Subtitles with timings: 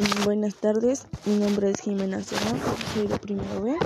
[0.00, 2.62] Mm, buenas tardes, mi nombre es Jimena Serrano,
[2.94, 3.76] soy de primero B.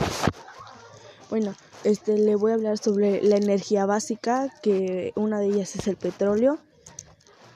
[1.29, 5.89] Bueno, este le voy a hablar sobre la energía básica, que una de ellas es
[5.89, 6.59] el petróleo.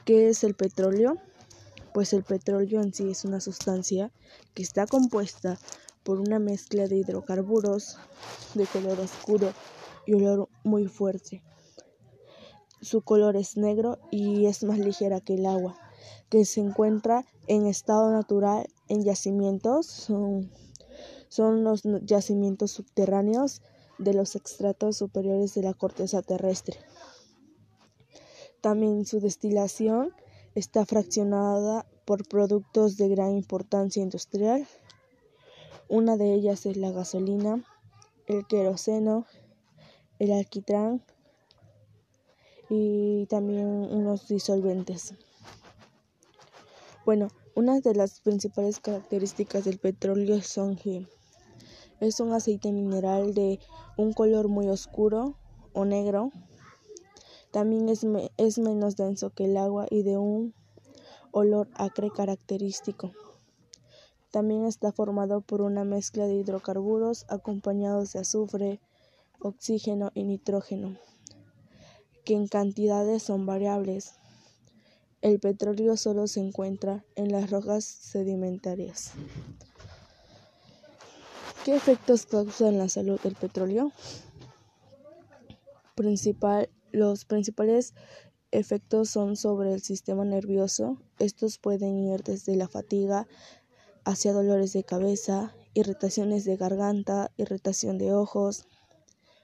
[0.03, 1.15] ¿Qué es el petróleo?
[1.93, 4.11] Pues el petróleo en sí es una sustancia
[4.53, 5.57] que está compuesta
[6.03, 7.97] por una mezcla de hidrocarburos
[8.55, 9.53] de color oscuro
[10.05, 11.41] y olor muy fuerte.
[12.81, 15.77] Su color es negro y es más ligera que el agua
[16.29, 20.51] que se encuentra en estado natural en yacimientos, son,
[21.27, 23.61] son los yacimientos subterráneos
[23.97, 26.77] de los extractos superiores de la corteza terrestre.
[28.61, 30.13] También su destilación
[30.55, 34.67] está fraccionada por productos de gran importancia industrial.
[35.87, 37.63] Una de ellas es la gasolina,
[38.27, 39.25] el queroseno,
[40.19, 41.01] el alquitrán
[42.69, 45.13] y también unos disolventes.
[47.09, 51.07] Bueno, una de las principales características del petróleo son que
[51.99, 53.59] es un aceite mineral de
[53.97, 55.35] un color muy oscuro
[55.73, 56.31] o negro.
[57.49, 58.05] También es,
[58.37, 60.53] es menos denso que el agua y de un
[61.31, 63.11] olor acre característico.
[64.29, 68.81] También está formado por una mezcla de hidrocarburos acompañados de azufre,
[69.39, 70.95] oxígeno y nitrógeno,
[72.23, 74.18] que en cantidades son variables.
[75.21, 79.11] El petróleo solo se encuentra en las rocas sedimentarias.
[81.65, 83.91] ¿Qué efectos causa en la salud el petróleo?
[85.95, 87.93] Principal, los principales
[88.51, 90.97] efectos son sobre el sistema nervioso.
[91.19, 93.27] Estos pueden ir desde la fatiga
[94.05, 98.67] hacia dolores de cabeza, irritaciones de garganta, irritación de ojos,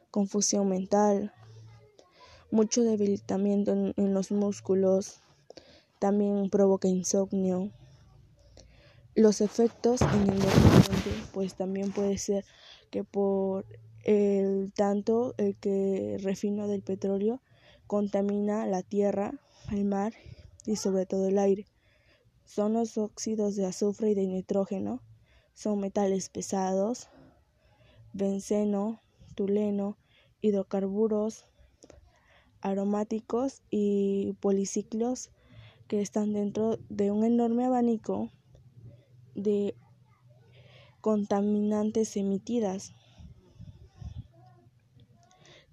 [0.09, 1.33] confusión mental,
[2.49, 5.21] mucho debilitamiento en, en los músculos,
[5.99, 7.71] también provoca insomnio.
[9.15, 12.43] Los efectos en el medio ambiente, pues también puede ser
[12.89, 13.65] que por
[14.03, 17.41] el tanto el que refino del petróleo
[17.87, 19.33] contamina la tierra,
[19.71, 20.13] el mar
[20.65, 21.65] y sobre todo el aire.
[22.45, 25.01] Son los óxidos de azufre y de nitrógeno,
[25.53, 27.09] son metales pesados,
[28.13, 29.01] benceno,
[29.35, 29.97] tuleno,
[30.41, 31.45] hidrocarburos
[32.61, 35.31] aromáticos y policiclos
[35.87, 38.31] que están dentro de un enorme abanico
[39.35, 39.75] de
[41.01, 42.93] contaminantes emitidas.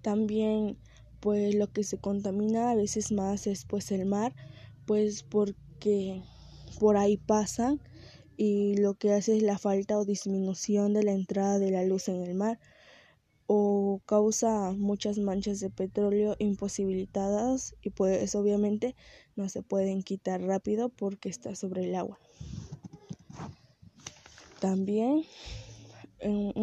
[0.01, 0.77] También
[1.19, 4.35] pues lo que se contamina a veces más es pues el mar,
[4.85, 6.21] pues porque
[6.79, 7.79] por ahí pasan
[8.35, 12.09] y lo que hace es la falta o disminución de la entrada de la luz
[12.09, 12.59] en el mar
[13.55, 18.95] o causa muchas manchas de petróleo imposibilitadas y pues obviamente
[19.35, 22.17] no se pueden quitar rápido porque está sobre el agua.
[24.59, 25.23] También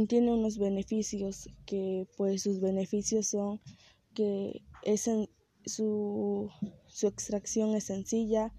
[0.08, 3.60] tiene unos beneficios que pues sus beneficios son
[4.14, 5.08] que es
[5.66, 6.50] su,
[6.86, 8.52] su extracción es sencilla,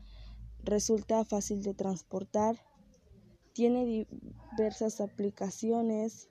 [0.64, 2.56] resulta fácil de transportar,
[3.54, 4.08] tiene
[4.56, 6.30] diversas aplicaciones,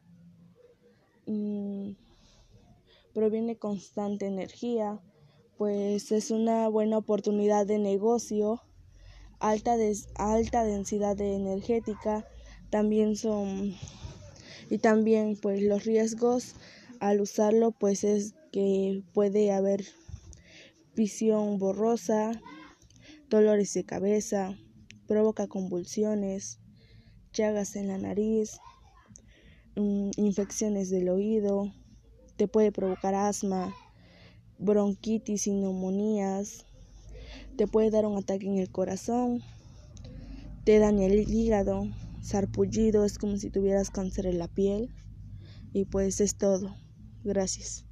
[3.15, 5.01] Proviene constante energía,
[5.59, 8.63] pues es una buena oportunidad de negocio,
[9.39, 9.77] alta,
[10.17, 12.27] alta densidad de energética,
[12.71, 13.75] también son
[14.71, 16.55] y también pues los riesgos
[17.01, 19.85] al usarlo pues es que puede haber
[20.95, 22.41] visión borrosa,
[23.29, 24.57] dolores de cabeza,
[25.07, 26.61] provoca convulsiones,
[27.33, 28.59] llagas en la nariz,
[29.76, 31.72] Mm, infecciones del oído,
[32.36, 33.75] te puede provocar asma,
[34.58, 36.66] bronquitis y neumonías,
[37.56, 39.42] te puede dar un ataque en el corazón,
[40.64, 41.86] te daña el hígado,
[42.20, 44.91] sarpullido, es como si tuvieras cáncer en la piel
[45.72, 46.76] y pues es todo.
[47.22, 47.90] Gracias.